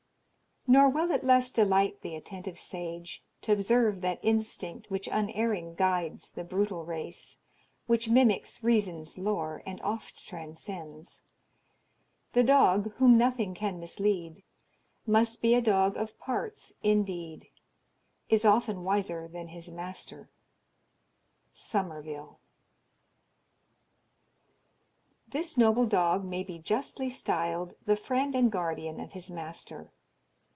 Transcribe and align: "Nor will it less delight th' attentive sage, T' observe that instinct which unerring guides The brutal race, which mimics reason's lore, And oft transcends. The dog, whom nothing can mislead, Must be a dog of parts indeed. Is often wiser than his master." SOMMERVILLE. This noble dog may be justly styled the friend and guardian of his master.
"Nor 0.67 0.89
will 0.89 1.09
it 1.11 1.23
less 1.23 1.51
delight 1.51 2.01
th' 2.01 2.13
attentive 2.15 2.57
sage, 2.59 3.23
T' 3.41 3.51
observe 3.51 4.01
that 4.01 4.19
instinct 4.21 4.91
which 4.91 5.09
unerring 5.11 5.73
guides 5.73 6.31
The 6.33 6.43
brutal 6.43 6.85
race, 6.85 7.39
which 7.87 8.07
mimics 8.07 8.63
reason's 8.63 9.17
lore, 9.17 9.63
And 9.65 9.81
oft 9.81 10.25
transcends. 10.25 11.23
The 12.33 12.43
dog, 12.43 12.93
whom 12.97 13.17
nothing 13.17 13.55
can 13.55 13.79
mislead, 13.79 14.43
Must 15.07 15.41
be 15.41 15.55
a 15.55 15.61
dog 15.63 15.97
of 15.97 16.17
parts 16.19 16.73
indeed. 16.83 17.49
Is 18.29 18.45
often 18.45 18.83
wiser 18.83 19.27
than 19.27 19.47
his 19.49 19.71
master." 19.71 20.29
SOMMERVILLE. 21.53 22.39
This 25.27 25.57
noble 25.57 25.87
dog 25.87 26.23
may 26.23 26.43
be 26.43 26.59
justly 26.59 27.09
styled 27.09 27.73
the 27.85 27.97
friend 27.97 28.35
and 28.35 28.51
guardian 28.51 28.99
of 28.99 29.13
his 29.13 29.27
master. 29.31 29.91